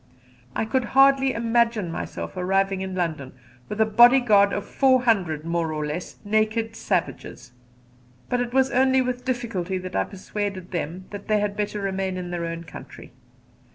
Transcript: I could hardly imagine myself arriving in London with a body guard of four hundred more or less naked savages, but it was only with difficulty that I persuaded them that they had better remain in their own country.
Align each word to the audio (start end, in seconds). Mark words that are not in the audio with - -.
I 0.55 0.65
could 0.65 0.83
hardly 0.97 1.31
imagine 1.31 1.91
myself 1.91 2.35
arriving 2.35 2.81
in 2.81 2.95
London 2.95 3.33
with 3.69 3.79
a 3.79 3.85
body 3.85 4.19
guard 4.19 4.51
of 4.51 4.65
four 4.65 5.03
hundred 5.03 5.45
more 5.45 5.71
or 5.71 5.85
less 5.85 6.15
naked 6.25 6.75
savages, 6.75 7.51
but 8.27 8.41
it 8.41 8.51
was 8.51 8.71
only 8.71 9.03
with 9.03 9.25
difficulty 9.25 9.77
that 9.77 9.95
I 9.95 10.05
persuaded 10.05 10.71
them 10.71 11.05
that 11.11 11.27
they 11.27 11.39
had 11.39 11.55
better 11.55 11.79
remain 11.79 12.17
in 12.17 12.31
their 12.31 12.45
own 12.47 12.63
country. 12.63 13.11